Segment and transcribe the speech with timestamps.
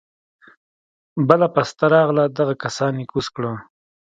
[1.27, 3.51] بله پسته راغله دغه کسان يې کوز کړه.